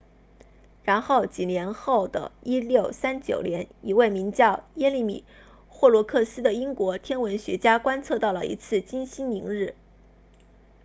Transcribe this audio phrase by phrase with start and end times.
[0.81, 5.23] 然后几年后的1639年一位名叫耶利米
[5.69, 9.75] 霍罗克斯 jeremiah horrocks 的英国天文学家观测到了一次金星凌日